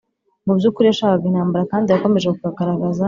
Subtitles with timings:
[0.45, 2.99] mu by’ukuri yashakaga intambara kandi yakomeje kugaragaza